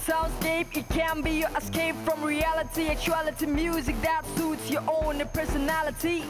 soundscape. 0.00 0.76
It 0.76 0.88
can 0.88 1.22
be 1.22 1.30
your 1.40 1.50
escape 1.56 1.96
from 2.04 2.22
reality, 2.22 2.88
actuality, 2.88 3.46
music 3.46 4.00
that 4.02 4.22
suits 4.36 4.70
your 4.70 4.82
own 4.88 5.22
personality. 5.32 6.22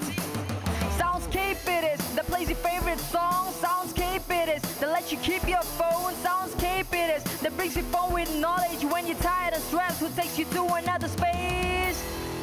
Soundscape 0.99 1.67
it 1.67 1.99
is, 1.99 2.15
that 2.15 2.27
plays 2.27 2.49
your 2.49 2.59
favorite 2.59 2.99
song. 2.99 3.53
Soundscape 3.53 4.29
it 4.31 4.49
is, 4.57 4.79
that 4.79 4.91
lets 4.91 5.13
you 5.13 5.19
keep 5.19 5.47
your 5.49 5.63
phone. 5.63 6.13
Soundscape 6.15 6.93
it 6.93 7.17
is, 7.17 7.41
that 7.41 7.57
brings 7.57 7.77
you 7.77 7.83
phone 7.85 8.13
with 8.13 8.35
knowledge 8.37 8.85
when 8.85 9.07
you're 9.07 9.17
tired 9.19 9.55
and 9.55 9.63
stressed. 9.63 10.01
Who 10.01 10.09
takes 10.11 10.39
you 10.39 10.45
to 10.47 10.65
another 10.75 11.09
space? 11.09 12.03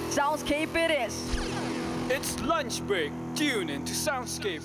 Soundscape 0.10 0.76
it 0.76 0.92
is. 0.92 1.38
It's 2.10 2.40
lunch 2.42 2.86
break. 2.88 3.12
Tune 3.36 3.70
into 3.70 3.94
Soundscape. 3.94 4.64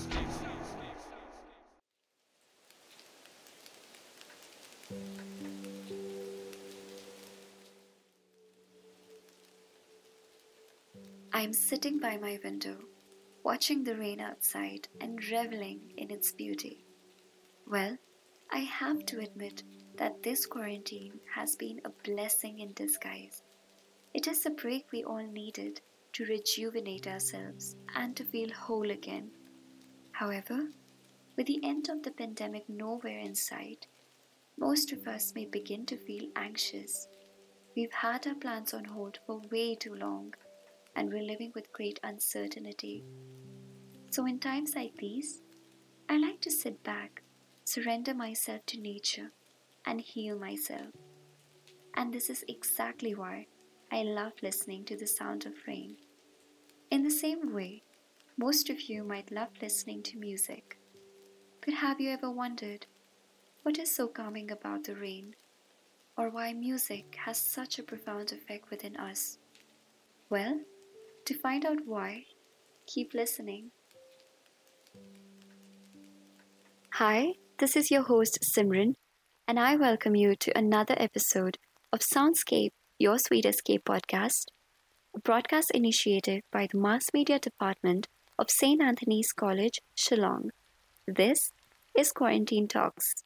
I'm 11.36 11.52
sitting 11.52 11.98
by 11.98 12.16
my 12.16 12.40
window, 12.42 12.78
watching 13.44 13.84
the 13.84 13.94
rain 13.94 14.20
outside 14.20 14.88
and 15.02 15.22
reveling 15.22 15.92
in 15.98 16.10
its 16.10 16.32
beauty. 16.32 16.86
Well, 17.66 17.98
I 18.50 18.60
have 18.60 19.04
to 19.04 19.20
admit 19.20 19.62
that 19.98 20.22
this 20.22 20.46
quarantine 20.46 21.20
has 21.34 21.54
been 21.54 21.82
a 21.84 21.90
blessing 22.08 22.60
in 22.60 22.72
disguise. 22.72 23.42
It 24.14 24.26
is 24.26 24.44
the 24.44 24.48
break 24.48 24.86
we 24.90 25.04
all 25.04 25.26
needed 25.26 25.82
to 26.14 26.24
rejuvenate 26.24 27.06
ourselves 27.06 27.76
and 27.94 28.16
to 28.16 28.24
feel 28.24 28.50
whole 28.54 28.90
again. 28.90 29.30
However, 30.12 30.70
with 31.36 31.48
the 31.48 31.62
end 31.62 31.90
of 31.90 32.02
the 32.02 32.12
pandemic 32.12 32.66
nowhere 32.66 33.18
in 33.18 33.34
sight, 33.34 33.88
most 34.58 34.90
of 34.90 35.06
us 35.06 35.34
may 35.34 35.44
begin 35.44 35.84
to 35.84 35.98
feel 35.98 36.30
anxious. 36.34 37.08
We've 37.76 37.92
had 37.92 38.26
our 38.26 38.36
plans 38.36 38.72
on 38.72 38.86
hold 38.86 39.18
for 39.26 39.42
way 39.52 39.74
too 39.74 39.94
long 39.94 40.32
and 40.96 41.12
we're 41.12 41.22
living 41.22 41.52
with 41.54 41.72
great 41.72 42.00
uncertainty. 42.02 43.04
So, 44.10 44.26
in 44.26 44.40
times 44.40 44.74
like 44.74 44.96
these, 44.96 45.42
I 46.08 46.16
like 46.16 46.40
to 46.40 46.50
sit 46.50 46.82
back, 46.82 47.22
surrender 47.64 48.14
myself 48.14 48.64
to 48.66 48.80
nature, 48.80 49.30
and 49.84 50.00
heal 50.00 50.38
myself. 50.38 50.88
And 51.94 52.12
this 52.12 52.30
is 52.30 52.44
exactly 52.48 53.14
why 53.14 53.46
I 53.92 54.02
love 54.02 54.32
listening 54.42 54.84
to 54.86 54.96
the 54.96 55.06
sound 55.06 55.46
of 55.46 55.52
rain. 55.66 55.96
In 56.90 57.02
the 57.02 57.10
same 57.10 57.52
way, 57.52 57.82
most 58.38 58.70
of 58.70 58.82
you 58.82 59.04
might 59.04 59.30
love 59.30 59.50
listening 59.60 60.02
to 60.04 60.18
music. 60.18 60.78
But 61.64 61.74
have 61.74 62.00
you 62.00 62.10
ever 62.10 62.30
wondered 62.30 62.86
what 63.62 63.78
is 63.78 63.94
so 63.94 64.08
calming 64.08 64.50
about 64.50 64.84
the 64.84 64.94
rain? 64.94 65.34
Or 66.16 66.30
why 66.30 66.52
music 66.54 67.16
has 67.24 67.38
such 67.38 67.78
a 67.78 67.82
profound 67.82 68.32
effect 68.32 68.70
within 68.70 68.96
us? 68.96 69.38
Well, 70.30 70.60
to 71.26 71.34
find 71.34 71.64
out 71.64 71.78
why, 71.84 72.22
keep 72.86 73.12
listening. 73.12 73.72
Hi, 76.94 77.34
this 77.58 77.76
is 77.76 77.90
your 77.90 78.02
host 78.02 78.38
Simran, 78.44 78.94
and 79.48 79.58
I 79.58 79.74
welcome 79.74 80.14
you 80.14 80.36
to 80.36 80.56
another 80.56 80.94
episode 80.96 81.58
of 81.92 81.98
Soundscape, 81.98 82.70
your 82.98 83.18
sweet 83.18 83.44
escape 83.44 83.84
podcast, 83.84 84.46
a 85.16 85.18
broadcast 85.18 85.72
initiated 85.72 86.42
by 86.52 86.68
the 86.70 86.78
Mass 86.78 87.06
Media 87.12 87.40
Department 87.40 88.06
of 88.38 88.48
St. 88.48 88.80
Anthony's 88.80 89.32
College, 89.32 89.80
Shillong. 89.98 90.50
This 91.08 91.50
is 91.98 92.12
Quarantine 92.12 92.68
Talks. 92.68 93.25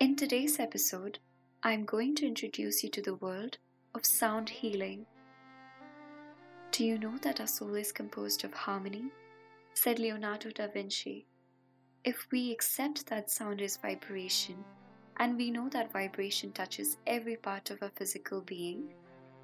In 0.00 0.16
today's 0.16 0.58
episode, 0.58 1.18
I'm 1.62 1.84
going 1.84 2.14
to 2.14 2.26
introduce 2.26 2.82
you 2.82 2.88
to 2.88 3.02
the 3.02 3.16
world 3.16 3.58
of 3.94 4.06
sound 4.06 4.48
healing. 4.48 5.04
Do 6.72 6.86
you 6.86 6.96
know 6.96 7.18
that 7.20 7.38
our 7.38 7.46
soul 7.46 7.74
is 7.74 7.92
composed 7.92 8.42
of 8.42 8.54
harmony? 8.54 9.10
Said 9.74 9.98
Leonardo 9.98 10.52
da 10.52 10.68
Vinci. 10.68 11.26
If 12.02 12.26
we 12.32 12.50
accept 12.50 13.08
that 13.08 13.30
sound 13.30 13.60
is 13.60 13.76
vibration, 13.76 14.64
and 15.18 15.36
we 15.36 15.50
know 15.50 15.68
that 15.68 15.92
vibration 15.92 16.52
touches 16.52 16.96
every 17.06 17.36
part 17.36 17.68
of 17.68 17.82
our 17.82 17.92
physical 17.94 18.40
being, 18.40 18.94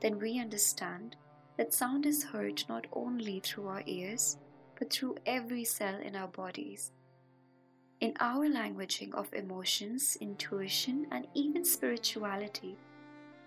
then 0.01 0.19
we 0.19 0.41
understand 0.41 1.17
that 1.59 1.75
sound 1.75 2.07
is 2.07 2.25
heard 2.25 2.65
not 2.67 2.87
only 2.95 3.41
through 3.41 3.69
our 3.69 3.83
ears, 3.85 4.39
but 4.79 4.91
through 4.91 5.17
every 5.27 5.65
cell 5.65 6.01
in 6.01 6.17
our 6.17 6.29
bodies. 6.29 6.93
In 7.99 8.13
our 8.21 8.47
languaging 8.47 9.15
of 9.15 9.33
emotions, 9.33 10.19
intuition, 10.21 11.07
and 11.11 11.27
even 11.33 11.65
spirituality, 11.65 12.77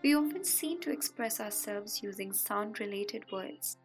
we 0.02 0.16
often 0.16 0.44
seem 0.44 0.82
to 0.82 0.92
express 0.92 1.40
ourselves 1.40 2.02
using 2.02 2.34
sound 2.34 2.80
related 2.80 3.32
words. 3.32 3.78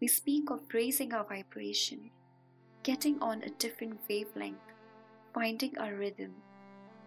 We 0.00 0.08
speak 0.08 0.50
of 0.50 0.62
raising 0.72 1.12
our 1.12 1.22
vibration, 1.22 2.10
getting 2.82 3.22
on 3.22 3.44
a 3.44 3.50
different 3.50 4.00
wavelength, 4.08 4.58
finding 5.32 5.78
our 5.78 5.94
rhythm, 5.94 6.34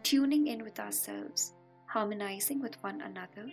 tuning 0.03 0.47
in 0.47 0.63
with 0.63 0.79
ourselves, 0.79 1.51
harmonizing 1.87 2.61
with 2.61 2.81
one 2.83 3.01
another, 3.01 3.51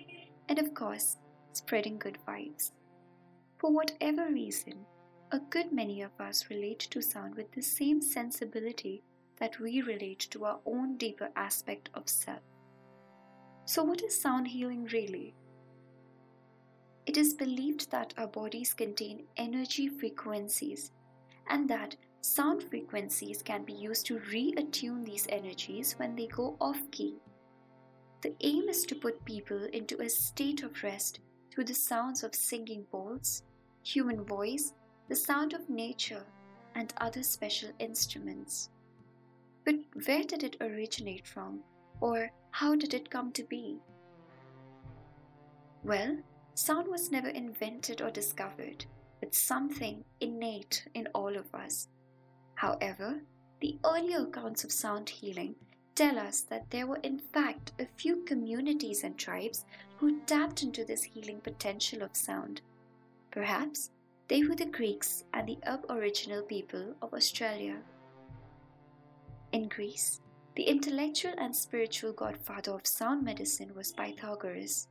and 0.49 0.61
of 0.61 0.75
course, 0.75 1.17
spreading 1.55 1.99
good 1.99 2.19
vibes. 2.29 2.71
For 3.59 3.73
whatever 3.73 4.29
reason, 4.29 4.87
a 5.33 5.41
good 5.41 5.73
many 5.73 6.03
of 6.03 6.13
us 6.21 6.51
relate 6.51 6.79
to 6.91 7.03
sound 7.03 7.35
with 7.35 7.51
the 7.51 7.63
same 7.63 8.01
sensibility 8.01 9.03
that 9.41 9.59
we 9.59 9.83
relate 9.83 10.29
to 10.31 10.45
our 10.45 10.61
own 10.67 10.97
deeper 10.97 11.31
aspect 11.35 11.89
of 11.95 12.09
self. 12.09 12.41
So, 13.65 13.83
what 13.83 14.03
is 14.03 14.21
sound 14.21 14.49
healing 14.49 14.89
really? 14.93 15.35
It 17.07 17.17
is 17.17 17.35
believed 17.35 17.91
that 17.91 18.15
our 18.19 18.27
bodies 18.27 18.75
contain 18.75 19.25
energy 19.37 19.89
frequencies 19.89 20.93
and 21.49 21.69
that 21.69 21.97
sound 22.21 22.63
frequencies 22.63 23.43
can 23.43 23.65
be 23.65 23.73
used 23.73 24.07
to 24.07 24.19
reattune 24.19 25.05
these 25.05 25.27
energies 25.31 25.95
when 25.99 26.15
they 26.15 26.27
go 26.27 26.57
off 26.61 26.81
key. 26.91 27.17
The 28.23 28.35
aim 28.41 28.69
is 28.69 28.85
to 28.85 28.95
put 28.95 29.25
people 29.25 29.65
into 29.73 30.01
a 30.03 30.09
state 30.09 30.63
of 30.63 30.83
rest 30.83 31.21
through 31.51 31.65
the 31.65 31.75
sounds 31.75 32.23
of 32.23 32.35
singing 32.35 32.85
bowls, 32.93 33.43
human 33.83 34.23
voice, 34.25 34.75
the 35.09 35.17
sound 35.17 35.55
of 35.55 35.69
nature, 35.71 36.25
and 36.75 36.93
other 36.99 37.23
special 37.23 37.71
instruments. 37.79 38.69
But 39.65 39.77
where 40.07 40.25
did 40.25 40.43
it 40.43 40.57
originate 40.61 41.27
from, 41.27 41.61
or 42.01 42.31
how 42.51 42.75
did 42.75 42.95
it 42.95 43.11
come 43.11 43.33
to 43.33 43.45
be? 43.45 43.79
Well, 45.83 46.19
sound 46.55 46.89
was 46.89 47.11
never 47.11 47.29
invented 47.29 48.03
or 48.03 48.11
discovered, 48.11 48.85
but 49.21 49.35
something 49.35 50.05
innate 50.21 50.87
in 50.95 51.09
all 51.15 51.37
of 51.37 51.55
us. 51.55 51.89
However, 52.55 53.23
the 53.61 53.79
earlier 53.85 54.23
accounts 54.23 54.65
of 54.65 54.73
sound 54.73 55.09
healing 55.09 55.55
tell 55.95 56.19
us 56.19 56.41
that 56.43 56.71
there 56.71 56.87
were, 56.87 57.01
in 57.03 57.19
fact, 57.19 57.73
a 57.79 57.87
few 57.97 58.25
communities 58.25 59.05
and 59.05 59.19
tribes 59.19 59.65
who 59.99 60.21
tapped 60.21 60.63
into 60.63 60.85
this 60.85 61.03
healing 61.03 61.41
potential 61.41 62.03
of 62.03 62.17
sound. 62.17 62.63
Perhaps 63.31 63.91
they 64.29 64.43
were 64.43 64.55
the 64.55 64.65
Greeks 64.65 65.25
and 65.35 65.47
the 65.47 65.59
Aboriginal 65.65 66.43
people 66.43 66.95
of 67.03 67.13
Australia. 67.13 67.77
In 69.53 69.69
Greece, 69.69 70.21
the 70.55 70.63
intellectual 70.63 71.35
and 71.37 71.55
spiritual 71.55 72.13
godfather 72.13 72.73
of 72.73 72.87
sound 72.87 73.25
medicine 73.25 73.75
was 73.75 73.91
Pythagoras. 73.91 74.87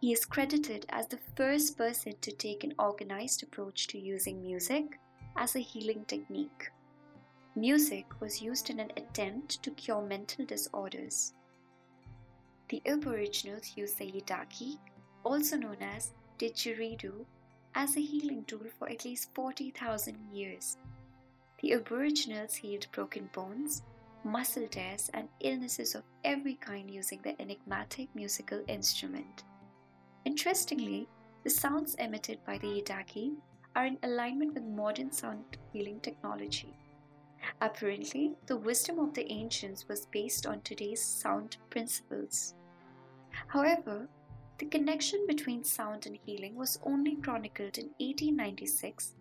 He 0.00 0.10
is 0.10 0.24
credited 0.24 0.86
as 0.88 1.06
the 1.06 1.18
first 1.36 1.76
person 1.76 2.14
to 2.22 2.32
take 2.32 2.64
an 2.64 2.72
organized 2.78 3.42
approach 3.42 3.86
to 3.88 3.98
using 3.98 4.40
music 4.40 4.98
as 5.36 5.54
a 5.54 5.60
healing 5.60 6.06
technique. 6.06 6.70
Music 7.56 8.06
was 8.20 8.40
used 8.40 8.70
in 8.70 8.80
an 8.80 8.90
attempt 8.96 9.62
to 9.62 9.70
cure 9.72 10.00
mental 10.00 10.46
disorders. 10.46 11.34
The 12.70 12.80
Aboriginals 12.86 13.74
used 13.76 13.98
the 13.98 14.10
yidaki, 14.10 14.78
also 15.24 15.58
known 15.58 15.82
as 15.82 16.14
didgeridoo, 16.38 17.26
as 17.74 17.98
a 17.98 18.00
healing 18.00 18.44
tool 18.44 18.66
for 18.78 18.88
at 18.88 19.04
least 19.04 19.34
40,000 19.34 20.16
years 20.32 20.78
the 21.60 21.72
Aboriginals 21.72 22.54
healed 22.54 22.86
broken 22.92 23.28
bones, 23.32 23.82
muscle 24.24 24.68
tears, 24.68 25.10
and 25.14 25.28
illnesses 25.40 25.94
of 25.94 26.04
every 26.24 26.54
kind 26.54 26.90
using 26.90 27.20
the 27.22 27.40
enigmatic 27.40 28.08
musical 28.14 28.62
instrument. 28.68 29.44
Interestingly, 30.24 31.08
the 31.44 31.50
sounds 31.50 31.94
emitted 31.96 32.38
by 32.44 32.58
the 32.58 32.82
Yidaki 32.82 33.34
are 33.74 33.86
in 33.86 33.98
alignment 34.02 34.54
with 34.54 34.64
modern 34.64 35.12
sound 35.12 35.44
healing 35.72 36.00
technology. 36.00 36.76
Apparently, 37.60 38.34
the 38.46 38.56
wisdom 38.56 38.98
of 38.98 39.14
the 39.14 39.30
ancients 39.32 39.86
was 39.88 40.06
based 40.06 40.46
on 40.46 40.60
today's 40.60 41.02
sound 41.02 41.56
principles. 41.70 42.54
However, 43.46 44.08
the 44.58 44.66
connection 44.66 45.24
between 45.28 45.62
sound 45.62 46.06
and 46.06 46.18
healing 46.26 46.56
was 46.56 46.80
only 46.82 47.16
chronicled 47.16 47.78
in 47.78 47.90
1896 47.98 49.14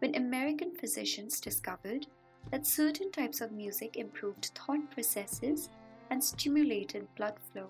when 0.00 0.14
American 0.14 0.74
physicians 0.74 1.40
discovered 1.40 2.06
that 2.50 2.66
certain 2.66 3.12
types 3.12 3.40
of 3.40 3.52
music 3.52 3.96
improved 3.96 4.50
thought 4.54 4.90
processes 4.90 5.68
and 6.10 6.22
stimulated 6.22 7.06
blood 7.14 7.34
flow. 7.52 7.68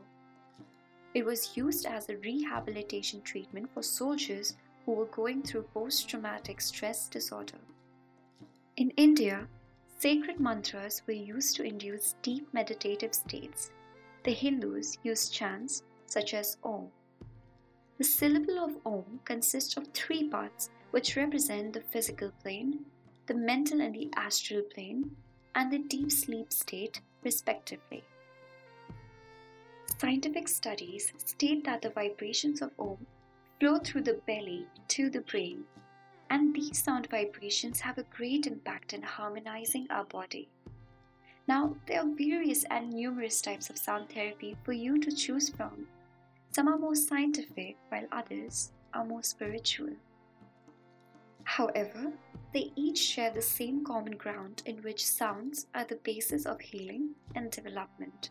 It 1.13 1.25
was 1.25 1.57
used 1.57 1.87
as 1.87 2.09
a 2.09 2.17
rehabilitation 2.17 3.21
treatment 3.23 3.69
for 3.75 3.83
soldiers 3.83 4.57
who 4.87 4.93
were 4.93 5.07
going 5.07 5.43
through 5.43 5.69
post 5.75 6.09
traumatic 6.09 6.61
stress 6.61 7.09
disorder. 7.09 7.59
In 8.77 8.91
India, 8.97 9.49
sacred 9.99 10.39
mantras 10.39 11.03
were 11.07 11.13
used 11.13 11.57
to 11.57 11.65
induce 11.65 12.15
deep 12.23 12.49
meditative 12.55 13.15
states. 13.15 13.73
The 14.25 14.33
Hindus 14.33 14.99
used 15.03 15.33
chants 15.33 15.83
such 16.07 16.33
as 16.33 16.57
Om. 16.63 16.89
The 17.99 18.05
syllable 18.05 18.59
of 18.59 18.77
Om 18.87 19.21
consists 19.25 19.77
of 19.77 19.89
three 19.89 20.29
parts 20.29 20.71
which 20.91 21.17
represent 21.17 21.73
the 21.73 21.81
physical 21.81 22.31
plane, 22.43 22.85
the 23.27 23.35
mental 23.35 23.81
and 23.81 23.95
the 23.95 24.11
astral 24.17 24.63
plane, 24.63 25.17
and 25.55 25.73
the 25.73 25.79
deep 25.79 26.11
sleep 26.11 26.53
state, 26.53 27.01
respectively. 27.23 28.03
Scientific 29.99 30.49
studies 30.49 31.13
state 31.25 31.65
that 31.65 31.83
the 31.83 31.91
vibrations 31.91 32.63
of 32.63 32.71
Om 32.79 33.07
flow 33.59 33.79
through 33.79 34.03
the 34.03 34.21
belly 34.27 34.67
to 34.89 35.11
the 35.11 35.21
brain, 35.21 35.65
and 36.31 36.55
these 36.55 36.83
sound 36.83 37.09
vibrations 37.11 37.81
have 37.81 37.99
a 37.99 38.05
great 38.05 38.47
impact 38.47 38.93
in 38.93 39.03
harmonizing 39.03 39.87
our 39.91 40.05
body. 40.05 40.49
Now, 41.47 41.77
there 41.87 42.01
are 42.01 42.15
various 42.17 42.65
and 42.71 42.93
numerous 42.93 43.41
types 43.43 43.71
of 43.71 43.77
sound 43.77 44.09
therapy 44.09 44.57
for 44.65 44.73
you 44.73 44.99
to 45.01 45.11
choose 45.11 45.51
from. 45.51 45.87
Some 46.53 46.69
are 46.69 46.79
more 46.79 46.95
scientific, 46.95 47.77
while 47.89 48.07
others 48.13 48.73
are 48.95 49.05
more 49.05 49.23
spiritual. 49.23 49.91
However, 51.51 52.13
they 52.53 52.71
each 52.77 52.99
share 52.99 53.33
the 53.33 53.43
same 53.43 53.85
common 53.85 54.17
ground 54.17 54.63
in 54.67 54.77
which 54.83 55.05
sounds 55.05 55.67
are 55.75 55.85
the 55.85 55.97
basis 55.97 56.47
of 56.47 56.61
healing 56.61 57.17
and 57.35 57.51
development. 57.51 58.31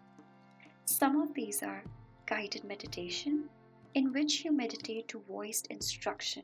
Some 0.86 1.20
of 1.20 1.34
these 1.34 1.62
are 1.62 1.84
guided 2.26 2.64
meditation, 2.64 3.50
in 3.94 4.14
which 4.14 4.46
you 4.46 4.54
meditate 4.54 5.10
to 5.10 5.20
voiced 5.28 5.68
instruction, 5.68 6.44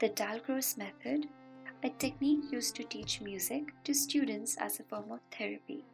the 0.00 0.08
Dalcroze 0.08 0.76
method, 0.76 1.28
a 1.84 1.90
technique 1.90 2.50
used 2.50 2.74
to 2.74 2.82
teach 2.82 3.20
music 3.20 3.72
to 3.84 3.94
students 3.94 4.56
as 4.56 4.80
a 4.80 4.82
form 4.82 5.12
of 5.12 5.20
therapy, 5.30 5.84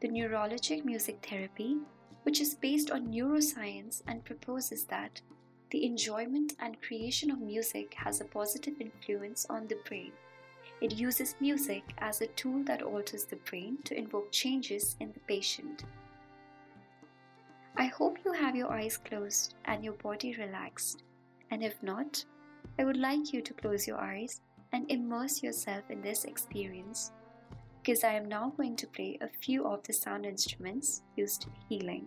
the 0.00 0.08
neurologic 0.08 0.84
music 0.84 1.26
therapy, 1.26 1.78
which 2.24 2.42
is 2.42 2.54
based 2.54 2.90
on 2.90 3.06
neuroscience 3.06 4.02
and 4.06 4.22
proposes 4.22 4.84
that 4.84 5.22
the 5.70 5.84
enjoyment 5.84 6.54
and 6.60 6.80
creation 6.80 7.30
of 7.30 7.40
music 7.40 7.94
has 7.94 8.20
a 8.20 8.24
positive 8.24 8.74
influence 8.80 9.46
on 9.50 9.66
the 9.66 9.78
brain. 9.88 10.12
It 10.80 10.94
uses 10.94 11.34
music 11.40 11.82
as 11.98 12.20
a 12.20 12.26
tool 12.28 12.62
that 12.64 12.82
alters 12.82 13.24
the 13.24 13.36
brain 13.36 13.78
to 13.84 13.96
invoke 13.96 14.30
changes 14.30 14.96
in 15.00 15.12
the 15.12 15.20
patient. 15.20 15.84
I 17.76 17.86
hope 17.86 18.18
you 18.24 18.32
have 18.32 18.56
your 18.56 18.72
eyes 18.72 18.96
closed 18.96 19.54
and 19.64 19.84
your 19.84 19.94
body 19.94 20.34
relaxed. 20.36 21.02
And 21.50 21.62
if 21.62 21.82
not, 21.82 22.24
I 22.78 22.84
would 22.84 22.96
like 22.96 23.32
you 23.32 23.42
to 23.42 23.54
close 23.54 23.86
your 23.86 23.98
eyes 23.98 24.40
and 24.72 24.90
immerse 24.90 25.42
yourself 25.42 25.84
in 25.90 26.00
this 26.02 26.24
experience 26.24 27.12
because 27.86 28.02
I 28.02 28.14
am 28.14 28.28
now 28.28 28.52
going 28.56 28.74
to 28.76 28.86
play 28.88 29.16
a 29.20 29.28
few 29.28 29.64
of 29.64 29.82
the 29.84 29.92
sound 29.92 30.26
instruments 30.26 31.02
used 31.14 31.46
in 31.46 31.52
healing. 31.68 32.06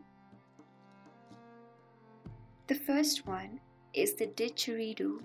The 2.69 2.75
first 2.75 3.25
one 3.25 3.59
is 3.95 4.13
the 4.13 4.27
didgeridoo 4.27 5.23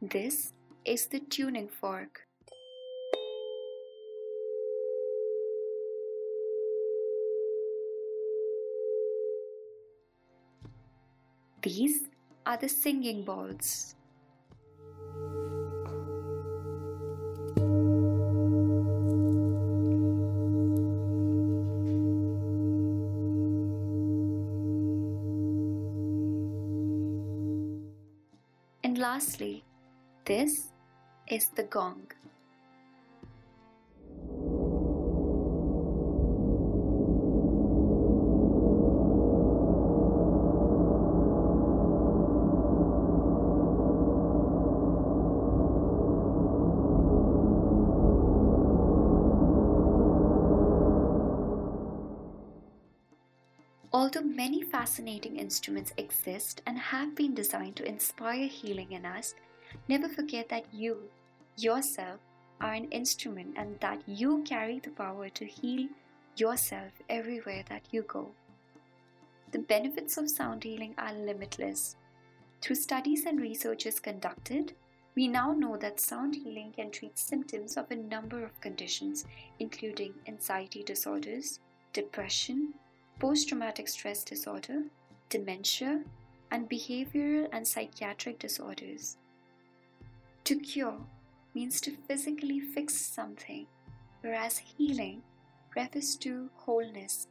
This 0.00 0.54
is 0.86 1.06
the 1.08 1.20
tuning 1.20 1.68
fork. 1.68 2.22
These 11.60 12.08
are 12.46 12.56
the 12.56 12.70
singing 12.70 13.22
bowls. 13.22 13.95
Lastly, 29.16 29.64
this 30.26 30.72
is 31.26 31.48
the 31.56 31.62
gong. 31.62 32.04
Although 53.96 54.22
many 54.22 54.60
fascinating 54.60 55.36
instruments 55.38 55.94
exist 55.96 56.60
and 56.66 56.78
have 56.78 57.14
been 57.14 57.34
designed 57.34 57.76
to 57.76 57.88
inspire 57.88 58.46
healing 58.46 58.92
in 58.92 59.06
us, 59.06 59.34
Never 59.88 60.08
forget 60.08 60.48
that 60.48 60.72
you, 60.72 61.10
yourself, 61.56 62.20
are 62.60 62.72
an 62.72 62.90
instrument 62.90 63.54
and 63.56 63.78
that 63.80 64.02
you 64.06 64.42
carry 64.42 64.78
the 64.78 64.90
power 64.90 65.28
to 65.30 65.44
heal 65.44 65.88
yourself 66.36 66.92
everywhere 67.08 67.64
that 67.68 67.82
you 67.90 68.02
go. 68.02 68.30
The 69.52 69.58
benefits 69.58 70.16
of 70.16 70.30
sound 70.30 70.64
healing 70.64 70.94
are 70.98 71.12
limitless. 71.12 71.96
Through 72.60 72.76
studies 72.76 73.26
and 73.26 73.40
researches 73.40 74.00
conducted, 74.00 74.74
we 75.14 75.28
now 75.28 75.52
know 75.52 75.76
that 75.78 76.00
sound 76.00 76.34
healing 76.34 76.72
can 76.72 76.90
treat 76.90 77.18
symptoms 77.18 77.76
of 77.76 77.90
a 77.90 77.96
number 77.96 78.44
of 78.44 78.60
conditions, 78.60 79.24
including 79.58 80.14
anxiety 80.26 80.82
disorders, 80.82 81.60
depression, 81.92 82.74
post 83.18 83.48
traumatic 83.48 83.88
stress 83.88 84.24
disorder, 84.24 84.82
dementia, 85.28 86.02
and 86.50 86.68
behavioral 86.68 87.48
and 87.52 87.66
psychiatric 87.66 88.38
disorders. 88.38 89.16
To 90.44 90.58
cure 90.58 91.00
means 91.54 91.80
to 91.80 91.96
physically 92.06 92.60
fix 92.60 92.94
something, 92.94 93.66
whereas 94.20 94.58
healing 94.58 95.22
refers 95.74 96.16
to 96.16 96.50
wholeness, 96.54 97.26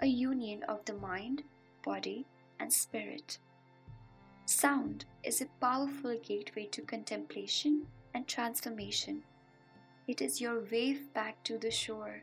a 0.00 0.06
union 0.06 0.62
of 0.64 0.84
the 0.84 0.94
mind, 0.94 1.42
body, 1.84 2.26
and 2.58 2.72
spirit. 2.72 3.38
Sound 4.46 5.04
is 5.22 5.40
a 5.40 5.46
powerful 5.60 6.18
gateway 6.22 6.66
to 6.66 6.82
contemplation 6.82 7.86
and 8.14 8.26
transformation. 8.26 9.22
It 10.06 10.20
is 10.20 10.40
your 10.40 10.60
wave 10.70 11.12
back 11.14 11.42
to 11.44 11.58
the 11.58 11.70
shore, 11.70 12.22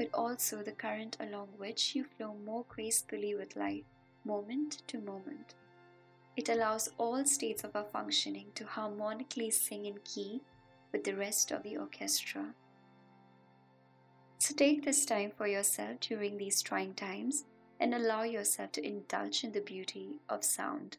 but 0.00 0.08
also 0.14 0.62
the 0.62 0.72
current 0.72 1.18
along 1.20 1.48
which 1.58 1.94
you 1.94 2.02
flow 2.02 2.34
more 2.46 2.64
gracefully 2.70 3.34
with 3.34 3.54
life, 3.54 3.84
moment 4.24 4.80
to 4.86 4.98
moment. 4.98 5.56
It 6.38 6.48
allows 6.48 6.88
all 6.96 7.22
states 7.26 7.64
of 7.64 7.76
our 7.76 7.84
functioning 7.84 8.46
to 8.54 8.64
harmonically 8.64 9.50
sing 9.50 9.84
in 9.84 9.98
key 10.02 10.40
with 10.90 11.04
the 11.04 11.14
rest 11.14 11.50
of 11.50 11.62
the 11.64 11.76
orchestra. 11.76 12.54
So 14.38 14.54
take 14.54 14.86
this 14.86 15.04
time 15.04 15.32
for 15.36 15.46
yourself 15.46 16.00
during 16.00 16.38
these 16.38 16.62
trying 16.62 16.94
times 16.94 17.44
and 17.78 17.92
allow 17.94 18.22
yourself 18.22 18.72
to 18.72 18.86
indulge 18.86 19.44
in 19.44 19.52
the 19.52 19.60
beauty 19.60 20.20
of 20.30 20.44
sound. 20.44 20.96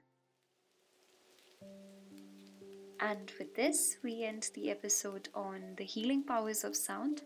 And 2.99 3.31
with 3.39 3.55
this, 3.55 3.97
we 4.03 4.25
end 4.25 4.51
the 4.53 4.69
episode 4.69 5.29
on 5.33 5.73
the 5.77 5.85
healing 5.85 6.23
powers 6.23 6.63
of 6.63 6.75
sound. 6.75 7.23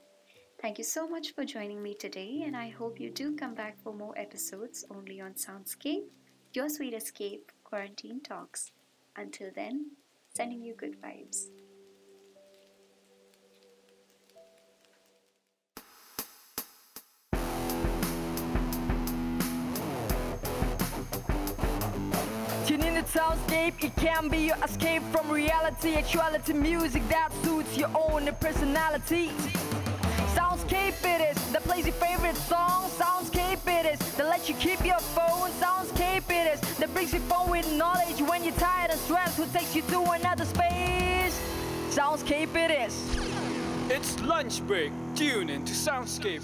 Thank 0.66 0.80
you 0.80 0.84
so 0.84 1.08
much 1.08 1.36
for 1.36 1.46
joining 1.46 1.84
me 1.84 1.94
today, 1.94 2.42
and 2.44 2.58
I 2.58 2.70
hope 2.70 3.00
you 3.00 3.12
do 3.12 3.36
come 3.36 3.54
back 3.54 3.78
for 3.84 3.94
more 3.94 4.18
episodes 4.18 4.84
only 4.90 5.22
on 5.22 5.34
Soundscape, 5.34 6.06
your 6.54 6.70
sweet 6.70 6.96
escape 6.96 7.52
Quarantine 7.64 8.20
Talks. 8.20 8.72
Until 9.16 9.52
then, 9.54 9.92
sending 10.36 10.64
you 10.64 10.74
good 10.74 11.00
vibes. 11.00 11.50
Soundscape, 23.14 23.82
it 23.84 23.96
can 23.96 24.28
be 24.30 24.40
your 24.40 24.58
escape 24.66 25.04
from 25.12 25.30
reality. 25.30 25.96
Actuality 25.96 26.54
music 26.54 27.08
that 27.08 27.30
suits 27.44 27.78
your 27.78 27.90
own 27.96 28.28
personality 28.42 29.30
it 31.04 31.22
is 31.22 31.52
that 31.52 31.64
plays 31.64 31.86
your 31.86 31.96
favorite 31.96 32.36
song. 32.36 32.90
Soundscape 32.90 33.66
it 33.68 33.86
is 33.94 34.16
that 34.16 34.28
lets 34.28 34.48
you 34.48 34.56
keep 34.56 34.84
your 34.86 35.00
phone. 35.00 35.50
Soundscape 35.52 36.30
it 36.30 36.54
is 36.54 36.78
that 36.78 36.94
brings 36.94 37.14
you 37.14 37.20
phone 37.22 37.50
with 37.50 37.72
knowledge 37.74 38.22
when 38.22 38.44
you're 38.44 38.54
tired 38.54 38.92
and 38.92 39.00
stressed. 39.00 39.38
Who 39.38 39.46
takes 39.48 39.76
you 39.76 39.82
to 39.84 40.02
another 40.12 40.46
space? 40.46 41.40
Soundscape 41.90 42.56
it 42.56 42.72
is. 42.72 43.18
It's 43.90 44.20
lunch 44.22 44.66
break. 44.68 44.92
Tune 45.16 45.50
in 45.50 45.66
to 45.66 45.74
Soundscape. 45.74 46.44